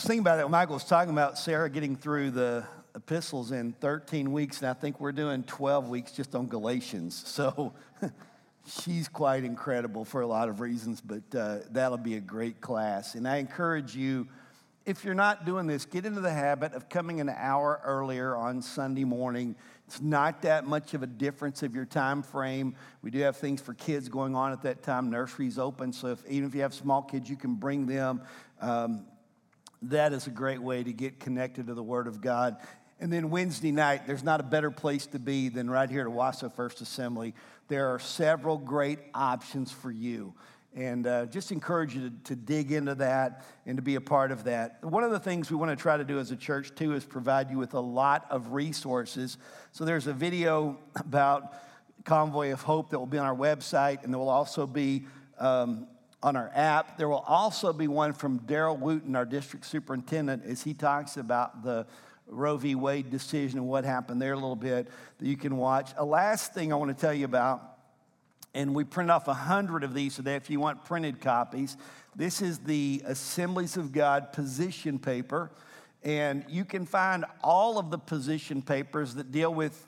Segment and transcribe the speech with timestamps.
[0.00, 2.64] was thinking about it Michael was talking about Sarah getting through the
[2.94, 7.22] epistles in 13 weeks, and I think we're doing 12 weeks just on Galatians.
[7.26, 7.74] So
[8.66, 13.14] she's quite incredible for a lot of reasons, but uh, that'll be a great class.
[13.14, 14.26] And I encourage you,
[14.86, 18.62] if you're not doing this, get into the habit of coming an hour earlier on
[18.62, 19.54] Sunday morning.
[19.86, 22.74] It's not that much of a difference of your time frame.
[23.02, 25.10] We do have things for kids going on at that time.
[25.10, 28.22] Nursery's open, so if, even if you have small kids, you can bring them.
[28.62, 29.04] Um,
[29.82, 32.56] that is a great way to get connected to the Word of God.
[33.00, 36.06] And then Wednesday night, there's not a better place to be than right here at
[36.06, 37.34] Owasso First Assembly.
[37.68, 40.34] There are several great options for you.
[40.74, 44.30] And uh, just encourage you to, to dig into that and to be a part
[44.30, 44.84] of that.
[44.84, 47.04] One of the things we want to try to do as a church, too, is
[47.04, 49.38] provide you with a lot of resources.
[49.72, 51.54] So there's a video about
[52.04, 55.06] Convoy of Hope that will be on our website, and there will also be
[55.38, 55.88] um,
[56.22, 56.98] on our app.
[56.98, 61.62] There will also be one from Daryl Wooten, our district superintendent, as he talks about
[61.62, 61.86] the
[62.26, 62.74] Roe v.
[62.74, 65.90] Wade decision and what happened there a little bit that you can watch.
[65.96, 67.62] A last thing I want to tell you about,
[68.54, 71.76] and we print off a hundred of these today if you want printed copies.
[72.14, 75.50] This is the Assemblies of God position paper,
[76.02, 79.86] and you can find all of the position papers that deal with,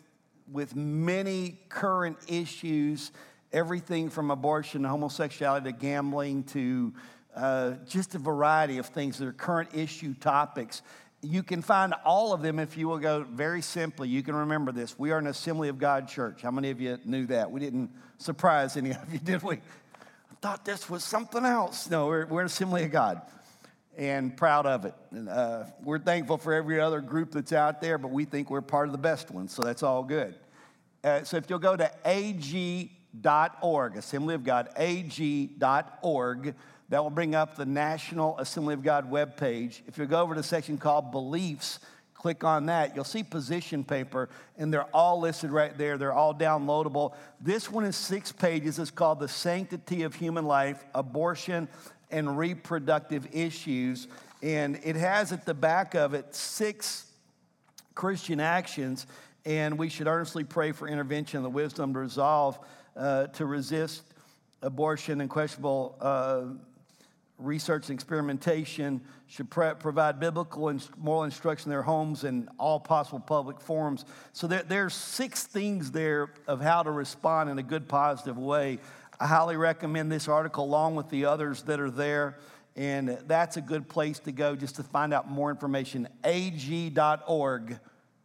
[0.50, 3.12] with many current issues,
[3.52, 6.92] everything from abortion to homosexuality to gambling to
[7.36, 10.82] uh, just a variety of things that are current issue topics
[11.22, 14.08] you can find all of them if you will go very simply.
[14.08, 14.98] You can remember this.
[14.98, 16.42] We are an Assembly of God church.
[16.42, 17.50] How many of you knew that?
[17.50, 19.54] We didn't surprise any of you, did we?
[19.54, 21.88] I thought this was something else.
[21.88, 23.22] No, we're, we're an Assembly of God
[23.96, 24.94] and proud of it.
[25.12, 28.60] And, uh, we're thankful for every other group that's out there, but we think we're
[28.60, 30.34] part of the best ones, so that's all good.
[31.04, 31.90] Uh, so if you'll go to
[33.14, 36.54] ag.org, Assembly of God, ag.org,
[36.88, 39.80] that will bring up the National Assembly of God webpage.
[39.86, 41.78] If you go over to the section called Beliefs,
[42.14, 42.94] click on that.
[42.94, 44.28] You'll see position paper,
[44.58, 45.96] and they're all listed right there.
[45.96, 47.14] They're all downloadable.
[47.40, 48.78] This one is six pages.
[48.78, 51.68] It's called The Sanctity of Human Life, Abortion,
[52.10, 54.08] and Reproductive Issues.
[54.42, 57.06] And it has at the back of it six
[57.94, 59.06] Christian actions,
[59.44, 62.58] and we should earnestly pray for intervention and the wisdom to resolve
[62.96, 64.02] uh, to resist
[64.62, 65.96] abortion and questionable.
[66.00, 66.42] Uh,
[67.38, 72.78] research and experimentation should pre- provide biblical and moral instruction in their homes and all
[72.78, 74.04] possible public forums.
[74.32, 78.78] So there, there's six things there of how to respond in a good, positive way.
[79.18, 82.38] I highly recommend this article along with the others that are there.
[82.74, 86.08] And that's a good place to go just to find out more information.
[86.24, 87.78] ag.org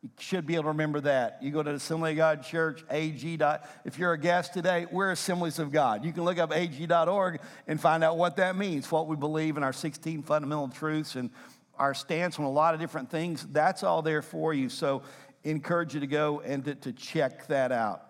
[0.07, 1.39] you should be able to remember that.
[1.41, 3.39] You go to Assembly of God Church, AG.
[3.83, 6.05] If you're a guest today, we're Assemblies of God.
[6.05, 9.63] You can look up ag.org and find out what that means, what we believe in
[9.63, 11.29] our 16 fundamental truths and
[11.77, 13.45] our stance on a lot of different things.
[13.51, 14.69] That's all there for you.
[14.69, 15.03] So,
[15.43, 18.06] encourage you to go and to, to check that out.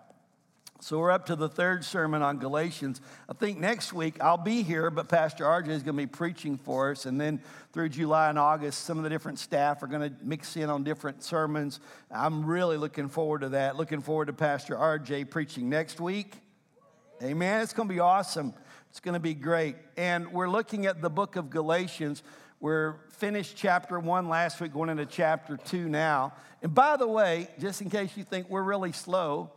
[0.80, 3.00] So we're up to the third sermon on Galatians.
[3.28, 6.56] I think next week I'll be here, but Pastor RJ is going to be preaching
[6.56, 7.04] for us.
[7.04, 7.40] And then
[7.72, 10.84] through July and August, some of the different staff are going to mix in on
[10.84, 11.80] different sermons.
[12.12, 13.74] I'm really looking forward to that.
[13.74, 16.36] Looking forward to Pastor RJ preaching next week.
[17.24, 17.60] Amen.
[17.60, 18.54] It's going to be awesome.
[18.90, 19.74] It's going to be great.
[19.96, 22.22] And we're looking at the book of Galatians.
[22.60, 26.34] We're finished chapter one last week, going into chapter two now.
[26.62, 29.50] And by the way, just in case you think we're really slow,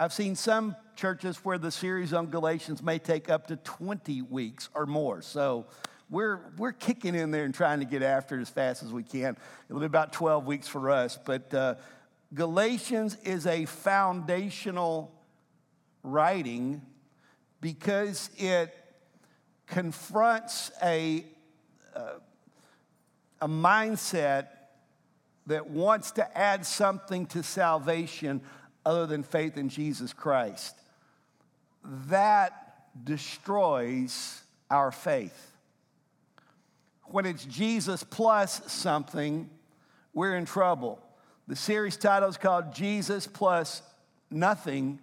[0.00, 4.68] I've seen some churches where the series on Galatians may take up to 20 weeks
[4.74, 5.22] or more.
[5.22, 5.66] So
[6.10, 9.02] we're, we're kicking in there and trying to get after it as fast as we
[9.02, 9.36] can.
[9.68, 11.18] It'll be about 12 weeks for us.
[11.22, 11.74] But uh,
[12.34, 15.12] Galatians is a foundational
[16.02, 16.82] writing
[17.60, 18.74] because it
[19.66, 21.24] confronts a,
[21.94, 22.14] uh,
[23.40, 24.48] a mindset
[25.46, 28.40] that wants to add something to salvation
[28.84, 30.76] other than faith in Jesus Christ.
[32.08, 35.50] That destroys our faith.
[37.04, 39.50] When it's Jesus plus something,
[40.14, 41.00] we're in trouble.
[41.48, 43.82] The series title is called Jesus plus
[44.30, 44.98] nothing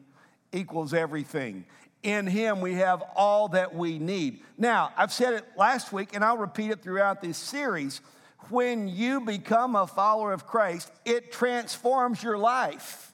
[0.52, 1.66] equals everything.
[2.02, 4.42] In Him, we have all that we need.
[4.58, 8.02] Now, I've said it last week, and I'll repeat it throughout this series.
[8.50, 13.09] When you become a follower of Christ, it transforms your life.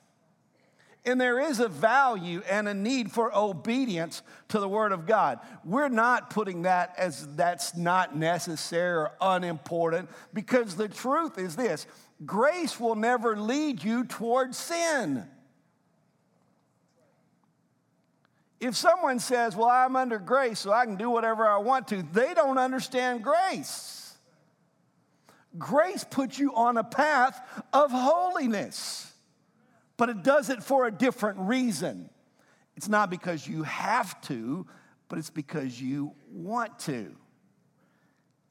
[1.06, 5.40] And there is a value and a need for obedience to the Word of God.
[5.64, 11.86] We're not putting that as that's not necessary or unimportant because the truth is this
[12.26, 15.26] grace will never lead you towards sin.
[18.60, 22.04] If someone says, Well, I'm under grace, so I can do whatever I want to,
[22.14, 24.18] they don't understand grace.
[25.58, 27.40] Grace puts you on a path
[27.72, 29.14] of holiness,
[29.98, 32.10] but it does it for a different reason.
[32.76, 34.66] It's not because you have to,
[35.08, 37.16] but it's because you want to.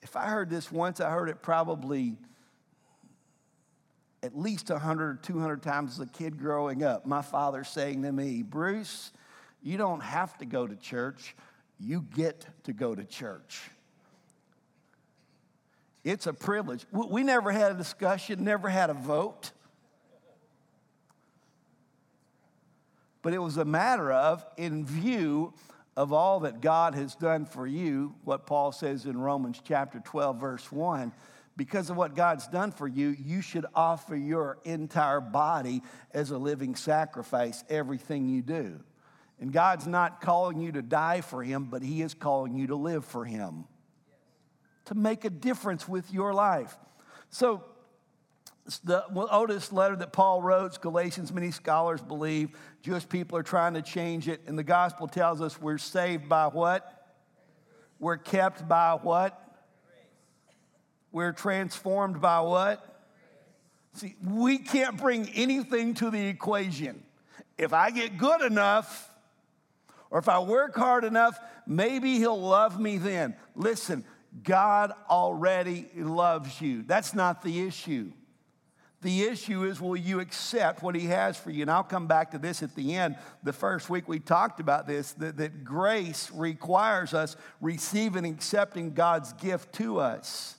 [0.03, 2.17] If I heard this once, I heard it probably
[4.23, 7.05] at least 100 or 200 times as a kid growing up.
[7.05, 9.13] My father saying to me, Bruce,
[9.63, 11.37] you don't have to go to church,
[11.79, 13.61] you get to go to church.
[16.05, 16.85] It's a privilege.
[16.93, 19.53] We never had a discussion, never had a vote.
[23.25, 25.55] But it was a matter of, in view
[25.97, 30.39] of all that God has done for you, what Paul says in Romans chapter 12,
[30.39, 31.11] verse 1,
[31.57, 35.81] because of what God's done for you, you should offer your entire body
[36.13, 38.79] as a living sacrifice, everything you do.
[39.41, 42.77] And God's not calling you to die for Him, but He is calling you to
[42.77, 43.65] live for Him
[44.85, 46.77] to make a difference with your life.
[47.31, 47.65] So,
[48.83, 52.51] the oldest letter that Paul wrote, Galatians, many scholars believe
[52.83, 54.41] Jewish people are trying to change it.
[54.47, 56.91] And the gospel tells us we're saved by what?
[57.99, 59.41] We're kept by what?
[61.13, 62.85] We're transformed by what?
[63.93, 67.05] See, we can't bring anything to the equation.
[67.57, 69.11] If I get good enough,
[70.11, 73.37] or if I work hard enough, maybe he'll love me then.
[73.55, 74.05] Listen,
[74.43, 76.83] God already loves you.
[76.83, 78.11] That's not the issue.
[79.05, 81.61] The issue is, will you accept what He has for you?
[81.61, 83.17] And I'll come back to this at the end.
[83.43, 88.95] The first week we talked about this that, that grace requires us receiving and accepting
[88.95, 90.57] God's gift to us.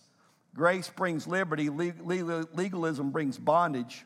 [0.54, 4.06] Grace brings liberty, legalism brings bondage.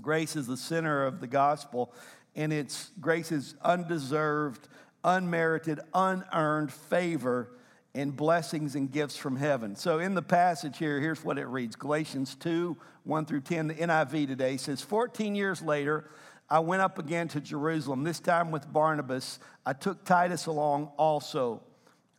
[0.00, 1.92] Grace is the center of the gospel,
[2.36, 4.68] and it's grace is undeserved,
[5.02, 7.48] unmerited, unearned favor
[7.94, 9.76] and blessings and gifts from heaven.
[9.76, 13.68] So in the passage here, here's what it reads Galatians 2 1 through 10.
[13.68, 16.08] The NIV today says, 14 years later,
[16.48, 19.38] I went up again to Jerusalem, this time with Barnabas.
[19.66, 21.62] I took Titus along also.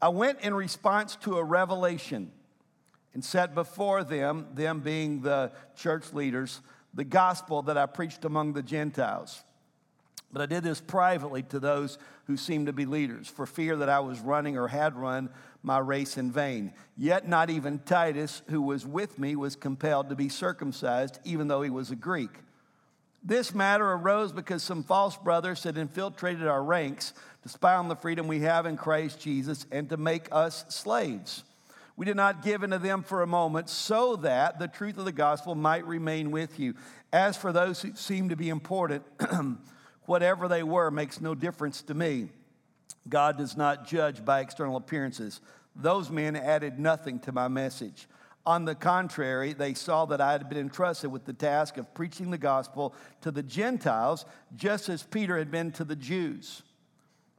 [0.01, 2.31] I went in response to a revelation
[3.13, 6.61] and set before them, them being the church leaders,
[6.93, 9.43] the gospel that I preached among the Gentiles.
[10.33, 13.89] But I did this privately to those who seemed to be leaders, for fear that
[13.89, 15.30] I was running or had run
[15.62, 16.74] my race in vain.
[16.97, 21.62] Yet not even Titus, who was with me, was compelled to be circumcised, even though
[21.62, 22.31] he was a Greek.
[23.24, 27.13] This matter arose because some false brothers had infiltrated our ranks
[27.44, 31.44] to spy on the freedom we have in Christ Jesus and to make us slaves.
[31.95, 35.06] We did not give in to them for a moment so that the truth of
[35.06, 36.74] the gospel might remain with you.
[37.13, 39.03] As for those who seem to be important,
[40.05, 42.29] whatever they were makes no difference to me.
[43.07, 45.41] God does not judge by external appearances.
[45.75, 48.07] Those men added nothing to my message.
[48.45, 52.29] On the contrary, they saw that I had been entrusted with the task of preaching
[52.29, 56.61] the gospel to the Gentiles, just as Peter had been to the Jews.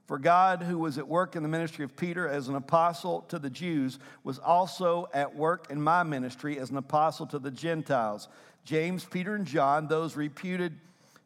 [0.06, 3.38] For God, who was at work in the ministry of Peter as an apostle to
[3.38, 8.28] the Jews, was also at work in my ministry as an apostle to the Gentiles.
[8.64, 10.78] James, Peter, and John, those reputed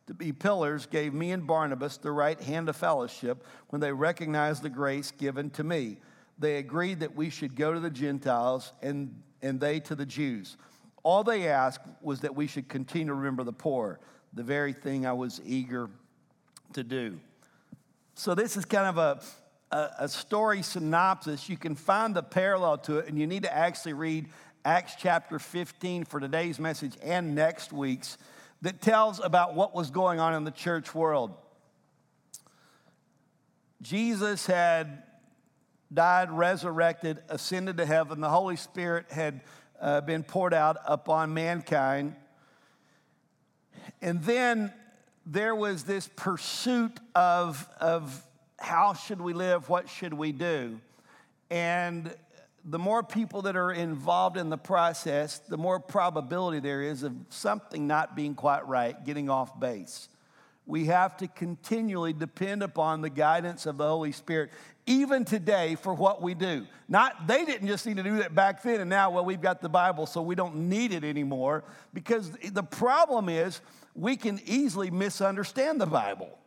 [0.09, 4.62] to be pillars gave me and Barnabas the right hand of fellowship when they recognized
[4.62, 5.99] the grace given to me.
[6.38, 10.57] They agreed that we should go to the Gentiles and, and they to the Jews.
[11.03, 14.00] All they asked was that we should continue to remember the poor,
[14.33, 15.91] the very thing I was eager
[16.73, 17.21] to do.
[18.15, 21.50] So, this is kind of a, a, a story synopsis.
[21.50, 24.31] You can find the parallel to it, and you need to actually read
[24.65, 28.17] Acts chapter 15 for today's message and next week's
[28.62, 31.35] that tells about what was going on in the church world.
[33.81, 35.05] Jesus had
[35.93, 38.21] died, resurrected, ascended to heaven.
[38.21, 39.41] The Holy Spirit had
[39.81, 42.17] uh, been poured out upon mankind.
[44.03, 44.73] And then
[45.25, 48.25] there was this pursuit of, of
[48.59, 50.81] how should we live, what should we do.
[51.50, 52.15] And
[52.70, 57.14] the more people that are involved in the process, the more probability there is of
[57.30, 60.08] something not being quite right, getting off base.
[60.66, 64.50] We have to continually depend upon the guidance of the Holy Spirit,
[64.84, 66.66] even today, for what we do.
[66.88, 69.62] Not they didn't just need to do that back then, and now, well, we've got
[69.62, 71.64] the Bible, so we don't need it anymore.
[71.94, 73.62] Because the problem is,
[73.94, 76.38] we can easily misunderstand the Bible.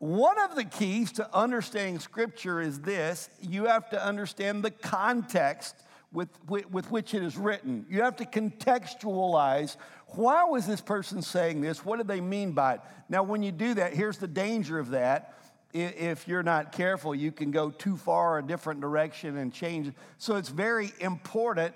[0.00, 5.76] One of the keys to understanding Scripture is this you have to understand the context
[6.10, 7.84] with, with, with, which it is written.
[7.88, 9.76] You have to contextualize
[10.08, 11.84] why was this person saying this?
[11.84, 12.80] What did they mean by it?
[13.10, 15.36] Now, when you do that, here's the danger of that
[15.72, 19.92] if you're not careful, you can go too far a different direction and change.
[20.18, 21.74] So it's very important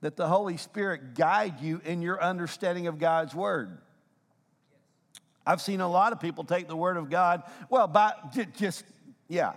[0.00, 3.81] that the Holy Spirit guide you in your understanding of God's word.
[5.46, 8.12] I've seen a lot of people take the word of God, well, by
[8.56, 8.84] just,
[9.28, 9.54] yeah.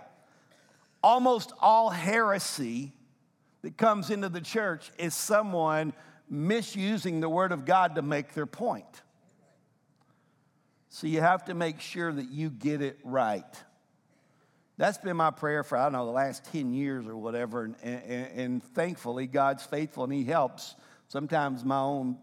[1.02, 2.92] Almost all heresy
[3.62, 5.92] that comes into the church is someone
[6.28, 9.02] misusing the word of God to make their point.
[10.88, 13.44] So you have to make sure that you get it right.
[14.78, 17.64] That's been my prayer for, I don't know, the last 10 years or whatever.
[17.64, 20.74] And, and, and thankfully, God's faithful and He helps.
[21.08, 22.18] Sometimes my own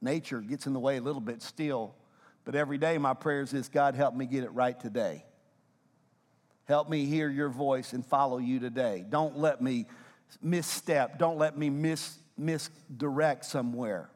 [0.00, 1.94] nature gets in the way a little bit still.
[2.44, 5.24] But every day, my prayers is God, help me get it right today.
[6.66, 9.04] Help me hear your voice and follow you today.
[9.08, 9.86] Don't let me
[10.42, 11.18] misstep.
[11.18, 14.10] Don't let me mis, misdirect somewhere.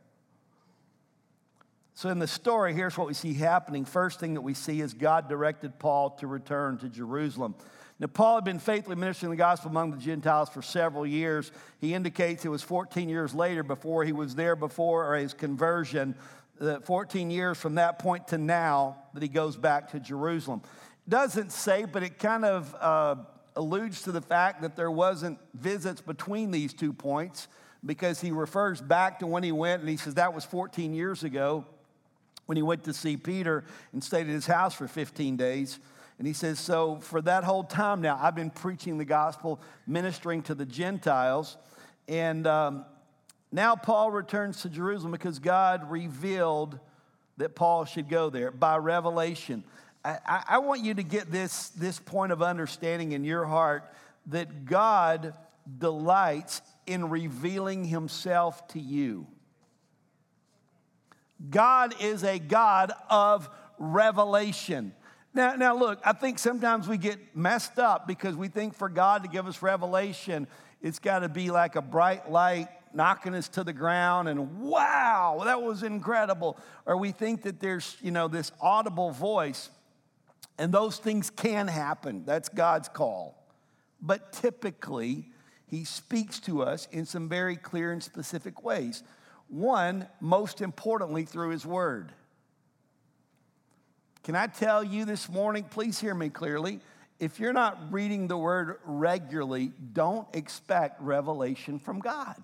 [1.94, 3.84] So, in the story, here's what we see happening.
[3.84, 7.54] First thing that we see is God directed Paul to return to Jerusalem.
[8.00, 11.50] Now, Paul had been faithfully ministering the gospel among the Gentiles for several years.
[11.80, 16.14] He indicates it was 14 years later before he was there before his conversion,
[16.60, 20.62] uh, 14 years from that point to now that he goes back to Jerusalem.
[21.08, 23.16] Doesn't say, but it kind of uh,
[23.56, 27.48] alludes to the fact that there wasn't visits between these two points
[27.84, 31.24] because he refers back to when he went and he says that was 14 years
[31.24, 31.64] ago
[32.46, 35.78] when he went to see Peter and stayed at his house for 15 days.
[36.18, 40.42] And he says, So for that whole time now, I've been preaching the gospel, ministering
[40.44, 41.56] to the Gentiles.
[42.08, 42.86] And um,
[43.50, 46.78] now Paul returns to Jerusalem because God revealed
[47.38, 49.64] that Paul should go there by revelation.
[50.04, 53.84] I, I want you to get this, this point of understanding in your heart
[54.26, 55.34] that God
[55.78, 59.26] delights in revealing himself to you.
[61.50, 64.92] God is a God of revelation.
[65.34, 69.22] Now, now, look, I think sometimes we get messed up because we think for God
[69.22, 70.48] to give us revelation,
[70.82, 75.42] it's got to be like a bright light knocking us to the ground and wow,
[75.44, 76.58] that was incredible.
[76.86, 79.70] Or we think that there's, you know, this audible voice,
[80.58, 82.24] and those things can happen.
[82.24, 83.46] That's God's call.
[84.00, 85.30] But typically,
[85.66, 89.02] He speaks to us in some very clear and specific ways.
[89.48, 92.12] One, most importantly, through His Word.
[94.24, 96.80] Can I tell you this morning, please hear me clearly.
[97.18, 102.36] If you're not reading the Word regularly, don't expect revelation from God.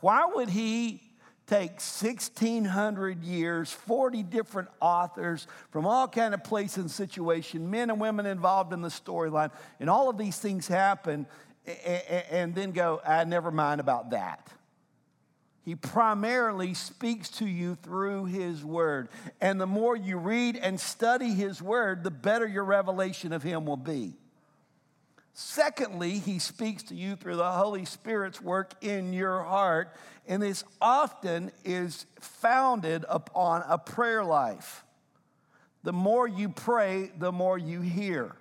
[0.00, 1.02] Why would He
[1.46, 7.98] take 1600 years 40 different authors from all kind of places and situation men and
[7.98, 9.50] women involved in the storyline
[9.80, 11.26] and all of these things happen
[12.30, 14.50] and then go, I ah, never mind about that.
[15.64, 19.10] He primarily speaks to you through His Word.
[19.40, 23.66] And the more you read and study His Word, the better your revelation of Him
[23.66, 24.14] will be.
[25.40, 29.94] Secondly, He speaks to you through the Holy Spirit's work in your heart.
[30.26, 34.84] And this often is founded upon a prayer life.
[35.84, 38.34] The more you pray, the more you hear.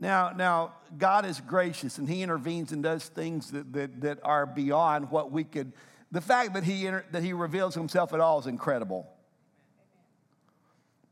[0.00, 4.44] Now, now, God is gracious and He intervenes and does things that, that, that are
[4.44, 5.72] beyond what we could.
[6.10, 9.08] The fact that he, that he reveals Himself at all is incredible.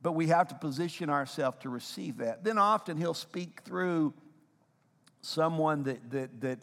[0.03, 2.45] But we have to position ourselves to receive that.
[2.45, 4.15] Then often He'll speak through
[5.21, 6.59] someone that, that, that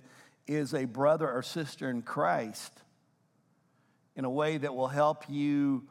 [0.48, 2.74] is a brother or sister in Christ
[4.16, 5.84] in a way that will help you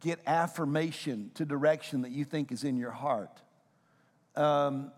[0.00, 3.40] get affirmation to direction that you think is in your heart.
[4.36, 4.90] Um,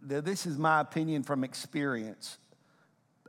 [0.00, 2.38] this is my opinion from experience.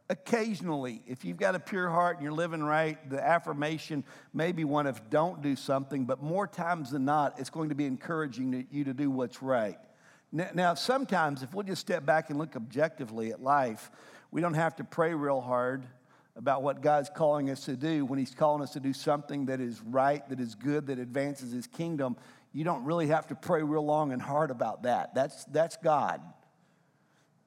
[0.09, 4.63] Occasionally, if you've got a pure heart and you're living right, the affirmation may be
[4.63, 8.67] one of don't do something, but more times than not, it's going to be encouraging
[8.71, 9.77] you to do what's right.
[10.31, 13.91] Now, sometimes if we'll just step back and look objectively at life,
[14.31, 15.85] we don't have to pray real hard
[16.35, 19.59] about what God's calling us to do when He's calling us to do something that
[19.59, 22.15] is right, that is good, that advances His kingdom
[22.51, 25.13] you don't really have to pray real long and hard about that.
[25.13, 26.21] That's, that's God.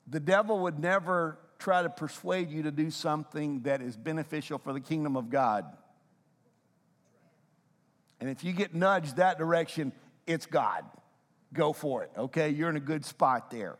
[0.06, 4.72] The devil would never try to persuade you to do something that is beneficial for
[4.72, 5.64] the kingdom of God.
[8.20, 9.92] And if you get nudged that direction,
[10.26, 10.84] it's God.
[11.52, 12.50] Go for it, okay?
[12.50, 13.76] You're in a good spot there.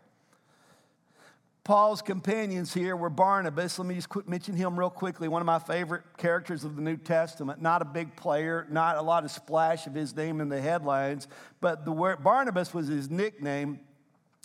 [1.64, 3.78] Paul's companions here were Barnabas.
[3.78, 5.28] Let me just mention him real quickly.
[5.28, 7.62] One of my favorite characters of the New Testament.
[7.62, 11.28] Not a big player, not a lot of splash of his name in the headlines,
[11.60, 13.78] but the word Barnabas was his nickname,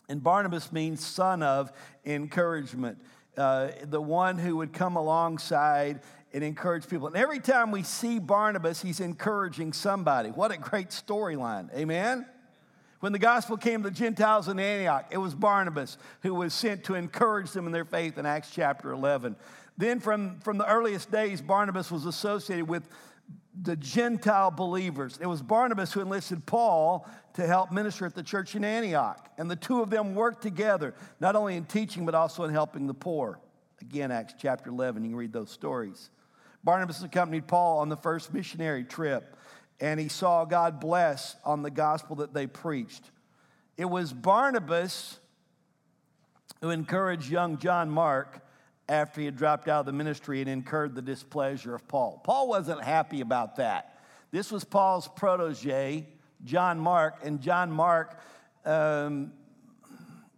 [0.08, 1.72] and Barnabas means son of
[2.06, 3.00] encouragement.
[3.38, 6.02] Uh, the one who would come alongside
[6.34, 7.08] and encourage people.
[7.08, 10.30] And every time we see Barnabas, he's encouraging somebody.
[10.30, 11.74] What a great storyline.
[11.74, 12.26] Amen?
[13.00, 16.84] When the gospel came to the Gentiles in Antioch, it was Barnabas who was sent
[16.86, 19.36] to encourage them in their faith in Acts chapter 11.
[19.78, 22.90] Then, from, from the earliest days, Barnabas was associated with
[23.62, 25.18] the Gentile believers.
[25.22, 29.30] It was Barnabas who enlisted Paul to help minister at the church in Antioch.
[29.38, 32.88] And the two of them worked together, not only in teaching, but also in helping
[32.88, 33.40] the poor.
[33.82, 36.10] Again, Acts chapter 11, you can read those stories.
[36.64, 39.36] Barnabas accompanied Paul on the first missionary trip,
[39.80, 43.04] and he saw God bless on the gospel that they preached.
[43.78, 45.20] It was Barnabas
[46.62, 48.42] who encouraged young John Mark
[48.90, 52.22] after he had dropped out of the ministry and incurred the displeasure of Paul.
[52.24, 54.00] Paul wasn't happy about that.
[54.32, 56.08] This was Paul's protege,
[56.44, 58.20] John Mark, and John Mark
[58.66, 59.32] um,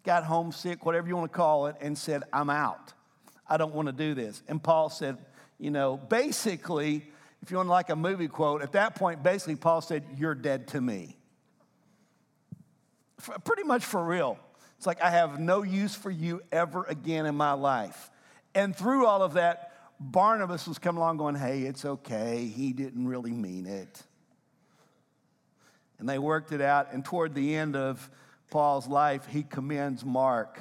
[0.04, 2.94] got homesick, whatever you want to call it, and said, I'm out.
[3.48, 4.42] I don't want to do this.
[4.48, 5.18] And Paul said,
[5.60, 7.04] you know, basically,
[7.42, 10.36] if you want to like a movie quote, at that point, basically, Paul said, You're
[10.36, 11.18] dead to me.
[13.20, 14.40] For, pretty much for real.
[14.78, 18.10] It's like, I have no use for you ever again in my life.
[18.56, 22.46] And through all of that, Barnabas was coming along going, Hey, it's okay.
[22.46, 24.02] He didn't really mean it.
[26.00, 26.94] And they worked it out.
[26.94, 28.10] And toward the end of
[28.50, 30.60] Paul's life, he commends Mark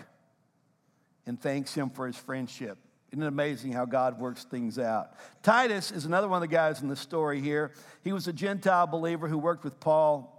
[1.27, 2.79] and thanks him for his friendship.
[3.13, 5.13] Isn't it amazing how God works things out?
[5.43, 7.73] Titus is another one of the guys in the story here.
[8.03, 10.35] He was a Gentile believer who worked with Paul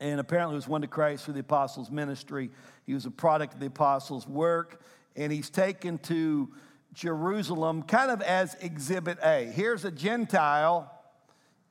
[0.00, 2.50] and apparently was won to Christ through the apostles' ministry.
[2.86, 4.82] He was a product of the apostles' work
[5.16, 6.52] and he's taken to
[6.92, 9.44] Jerusalem kind of as exhibit A.
[9.44, 10.90] Here's a Gentile,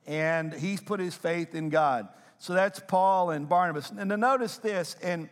[0.06, 2.08] and he's put his faith in God.
[2.38, 3.90] So that's Paul and Barnabas.
[3.96, 5.28] And to notice this, and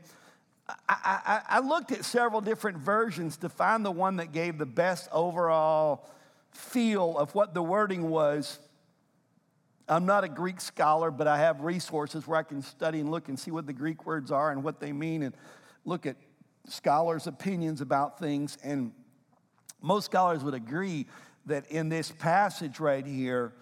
[0.88, 4.66] I, I, I, looked at several different versions to find the one that gave the
[4.66, 6.06] best overall
[6.52, 8.60] feel of what the wording was.
[9.88, 13.28] I'm not a Greek scholar, but I have resources where I can study and look
[13.28, 15.34] and see what the Greek words are and what they mean and
[15.84, 16.16] look at
[16.70, 18.92] scholars' opinions about things, and
[19.82, 21.06] most scholars would agree
[21.46, 23.52] that in this passage right here,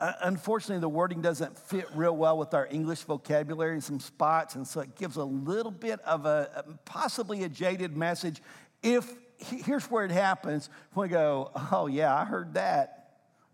[0.00, 4.54] uh, unfortunately, the wording doesn't fit real well with our English vocabulary in some spots,
[4.54, 8.40] and so it gives a little bit of a possibly a jaded message.
[8.82, 12.98] If here's where it happens, we go, oh yeah, I heard that.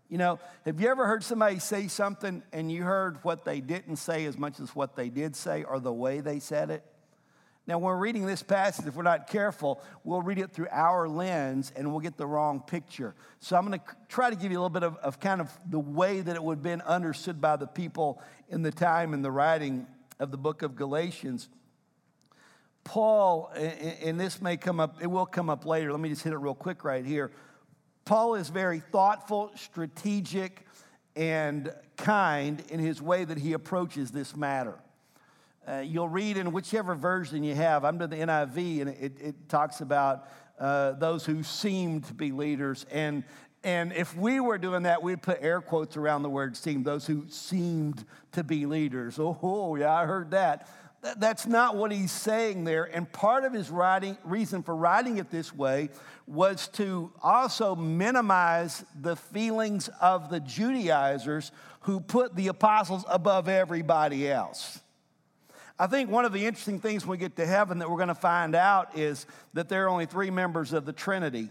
[0.09, 3.97] You know, have you ever heard somebody say something and you heard what they didn't
[3.97, 6.83] say as much as what they did say or the way they said it?
[7.69, 11.07] Now, when we're reading this passage, if we're not careful, we'll read it through our
[11.07, 13.13] lens and we'll get the wrong picture.
[13.41, 15.55] So, I'm going to try to give you a little bit of, of kind of
[15.69, 19.21] the way that it would have been understood by the people in the time in
[19.21, 19.85] the writing
[20.19, 21.47] of the book of Galatians.
[22.85, 25.91] Paul, and this may come up, it will come up later.
[25.91, 27.29] Let me just hit it real quick right here.
[28.03, 30.65] Paul is very thoughtful, strategic,
[31.15, 34.79] and kind in his way that he approaches this matter.
[35.69, 37.85] Uh, you'll read in whichever version you have.
[37.85, 40.27] I'm to the NIV, and it, it talks about
[40.59, 42.87] uh, those who seem to be leaders.
[42.91, 43.23] And,
[43.63, 47.05] and if we were doing that, we'd put air quotes around the word seem, those
[47.05, 49.19] who seemed to be leaders.
[49.19, 50.67] Oh, yeah, I heard that.
[51.17, 52.85] That's not what he's saying there.
[52.85, 55.89] And part of his writing, reason for writing it this way
[56.25, 61.51] was to also minimize the feelings of the Judaizers
[61.81, 64.81] who put the apostles above everybody else.
[65.81, 68.09] I think one of the interesting things when we get to heaven that we're going
[68.09, 71.47] to find out is that there are only three members of the Trinity.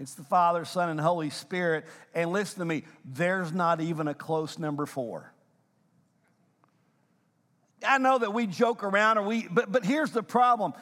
[0.00, 1.84] It's the Father, Son, and Holy Spirit.
[2.14, 5.32] And listen to me, there's not even a close number four.
[7.86, 10.72] I know that we joke around, or we, but, but here's the problem.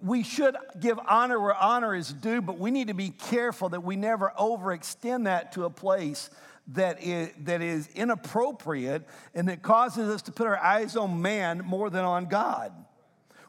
[0.00, 3.82] We should give honor where honor is due, but we need to be careful that
[3.82, 6.30] we never overextend that to a place
[6.68, 11.62] that is, that is inappropriate and that causes us to put our eyes on man
[11.64, 12.72] more than on God.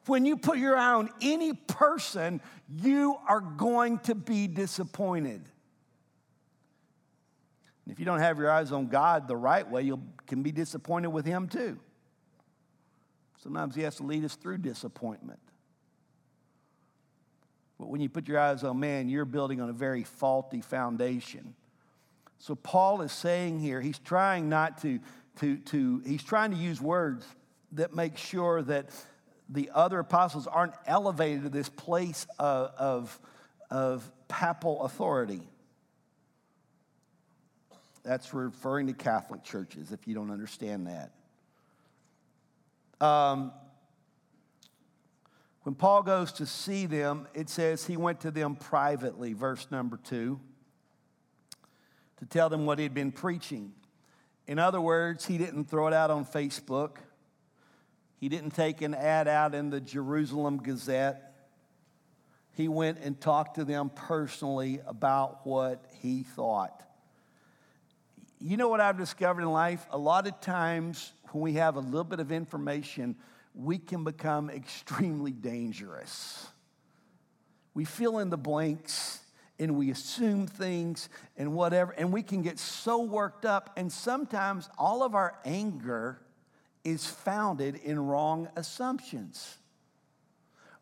[0.08, 5.42] When you put your eye on any person, you are going to be disappointed.
[7.86, 10.52] And if you don't have your eyes on God the right way, you can be
[10.52, 11.80] disappointed with Him too.
[13.42, 15.40] Sometimes He has to lead us through disappointment.
[17.80, 21.56] But when you put your eyes on man, you're building on a very faulty foundation.
[22.38, 25.00] So Paul is saying here, he's trying not to,
[25.40, 27.26] to, to he's trying to use words
[27.72, 28.90] that make sure that
[29.50, 33.20] the other apostles aren't elevated to this place of, of,
[33.70, 35.42] of papal authority.
[38.04, 41.12] That's referring to Catholic churches, if you don't understand that.
[43.06, 43.52] Um,
[45.64, 49.98] When Paul goes to see them, it says he went to them privately, verse number
[49.98, 50.40] two,
[52.18, 53.74] to tell them what he'd been preaching.
[54.48, 56.98] In other words, he didn't throw it out on Facebook.
[58.20, 61.34] He didn't take an ad out in the Jerusalem Gazette.
[62.54, 66.84] He went and talked to them personally about what he thought.
[68.40, 69.86] You know what I've discovered in life?
[69.92, 73.16] A lot of times when we have a little bit of information,
[73.54, 76.48] we can become extremely dangerous.
[77.74, 79.20] We fill in the blanks
[79.60, 84.70] and we assume things and whatever, and we can get so worked up, and sometimes
[84.78, 86.22] all of our anger
[86.84, 89.58] is founded in wrong assumptions.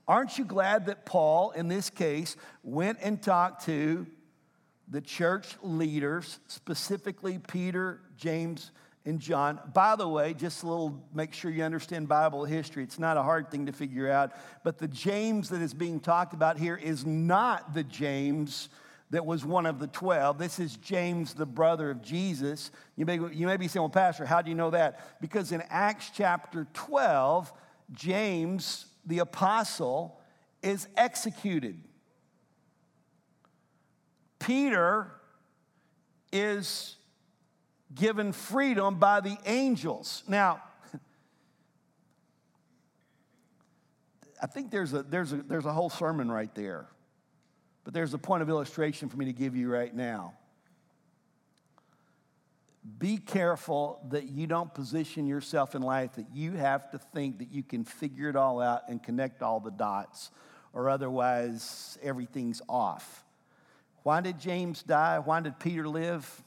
[0.08, 4.06] Aren't you glad that Paul, in this case, went and talked to
[4.90, 8.72] the church leaders, specifically Peter, James,
[9.06, 9.60] and John.
[9.74, 12.84] By the way, just a little, make sure you understand Bible history.
[12.84, 14.32] It's not a hard thing to figure out.
[14.64, 18.70] But the James that is being talked about here is not the James
[19.10, 20.40] that was one of the 12.
[20.40, 22.72] This is James, the brother of Jesus.
[22.96, 25.22] You may, you may be saying, well, Pastor, how do you know that?
[25.22, 27.54] Because in Acts chapter 12,
[27.92, 30.20] James, the apostle,
[30.64, 31.80] is executed.
[34.40, 35.12] Peter
[36.32, 36.96] is
[37.96, 40.24] given freedom by the angels.
[40.28, 40.62] Now,
[44.42, 46.88] I think there's a, there's, a, there's a whole sermon right there,
[47.84, 50.34] but there's a point of illustration for me to give you right now.
[53.00, 57.54] Be careful that you don't position yourself in life that you have to think that
[57.54, 60.32] you can figure it all out and connect all the dots,
[60.74, 63.24] or otherwise everything's off.
[64.04, 65.20] Why did James die?
[65.20, 66.44] Why did Peter live?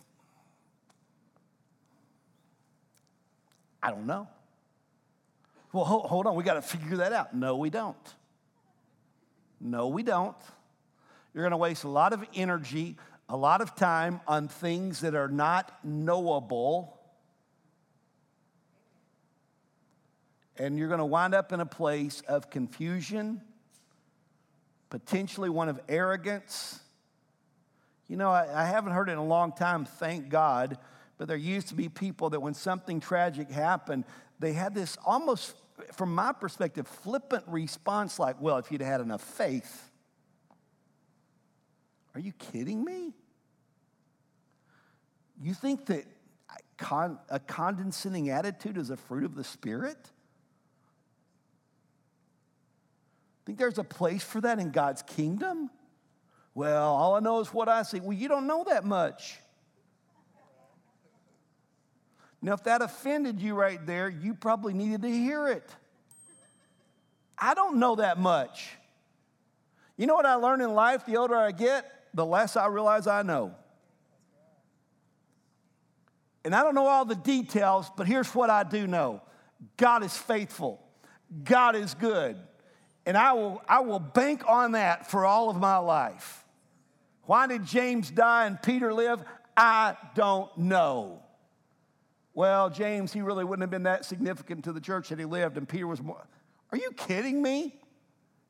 [3.82, 4.28] I don't know.
[5.72, 7.34] Well, hold, on, we got to figure that out.
[7.34, 7.96] No, we don't.
[9.60, 10.36] No, we don't.
[11.34, 12.96] You're going to waste a lot of energy,
[13.28, 16.98] a lot of time on things that are not knowable.
[20.56, 23.42] And you're going to wind up in a place of confusion,
[24.88, 26.80] potentially one of arrogance.
[28.08, 30.78] You know, I, I haven't heard it in a long time, thank God
[31.18, 34.04] but there used to be people that when something tragic happened,
[34.38, 35.54] they had this almost,
[35.92, 39.90] from my perspective, flippant response like, well, if you'd had enough faith.
[42.14, 43.14] Are you kidding me?
[45.42, 46.04] You think that
[46.76, 49.98] con- a condescending attitude is a fruit of the Spirit?
[53.44, 55.70] Think there's a place for that in God's kingdom?
[56.54, 58.00] Well, all I know is what I see.
[58.00, 59.38] Well, you don't know that much.
[62.42, 65.68] Now, if that offended you right there, you probably needed to hear it.
[67.38, 68.76] I don't know that much.
[69.96, 73.06] You know what I learn in life the older I get, the less I realize
[73.06, 73.54] I know.
[76.44, 79.22] And I don't know all the details, but here's what I do know
[79.76, 80.80] God is faithful,
[81.44, 82.36] God is good.
[83.04, 86.44] And I will, I will bank on that for all of my life.
[87.22, 89.22] Why did James die and Peter live?
[89.56, 91.22] I don't know.
[92.36, 95.56] Well, James, he really wouldn't have been that significant to the church that he lived,
[95.56, 96.28] and Peter was more.
[96.70, 97.74] Are you kidding me?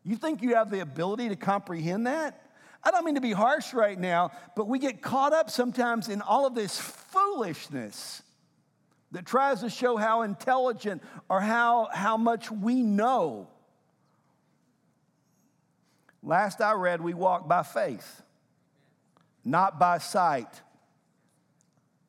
[0.03, 2.51] You think you have the ability to comprehend that?
[2.83, 6.21] I don't mean to be harsh right now, but we get caught up sometimes in
[6.21, 8.23] all of this foolishness
[9.13, 13.47] that tries to show how intelligent or how, how much we know.
[16.25, 18.21] Last I read, we walk by faith,
[19.45, 20.51] not by sight.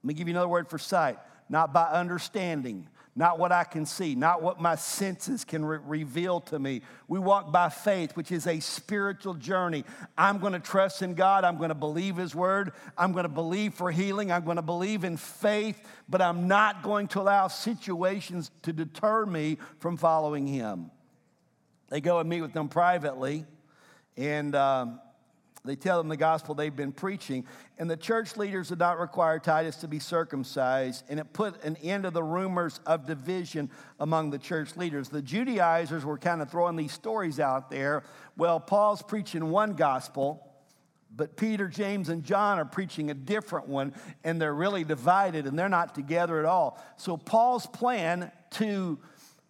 [0.01, 3.85] Let me give you another word for sight not by understanding, not what I can
[3.85, 6.83] see, not what my senses can re- reveal to me.
[7.07, 9.85] We walk by faith, which is a spiritual journey.
[10.15, 11.43] I'm going to trust in God.
[11.43, 12.73] I'm going to believe His word.
[12.95, 14.31] I'm going to believe for healing.
[14.31, 19.25] I'm going to believe in faith, but I'm not going to allow situations to deter
[19.25, 20.91] me from following Him.
[21.89, 23.45] They go and meet with them privately,
[24.15, 24.99] and um,
[25.67, 27.45] they tell them the gospel they've been preaching,
[27.77, 31.75] and the church leaders did not require Titus to be circumcised, and it put an
[31.77, 35.09] end to the rumors of division among the church leaders.
[35.09, 38.03] The Judaizers were kind of throwing these stories out there.
[38.37, 40.43] Well, Paul's preaching one gospel,
[41.15, 45.57] but Peter, James, and John are preaching a different one, and they're really divided and
[45.57, 46.83] they're not together at all.
[46.97, 48.99] So, Paul's plan to,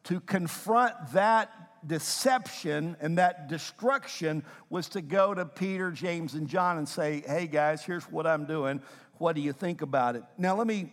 [0.06, 1.52] to confront that
[1.86, 7.48] deception and that destruction was to go to Peter, James, and John and say, hey
[7.48, 8.82] guys, here's what I'm doing.
[9.18, 10.24] What do you think about it?
[10.38, 10.92] Now, let me,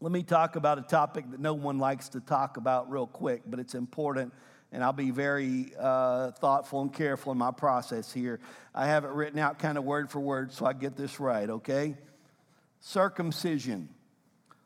[0.00, 3.42] let me talk about a topic that no one likes to talk about real quick,
[3.46, 4.32] but it's important
[4.72, 8.40] and I'll be very uh, thoughtful and careful in my process here.
[8.74, 11.48] I have it written out kind of word for word so I get this right,
[11.48, 11.96] okay?
[12.80, 13.88] Circumcision.